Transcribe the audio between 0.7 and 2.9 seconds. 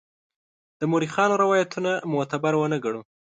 د مورخانو روایتونه معتبر ونه